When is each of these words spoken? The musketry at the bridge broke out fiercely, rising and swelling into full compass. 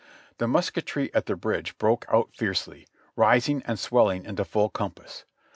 The 0.39 0.47
musketry 0.47 1.13
at 1.13 1.27
the 1.27 1.35
bridge 1.35 1.77
broke 1.77 2.07
out 2.11 2.31
fiercely, 2.33 2.87
rising 3.15 3.61
and 3.67 3.77
swelling 3.77 4.25
into 4.25 4.43
full 4.43 4.69
compass. 4.69 5.25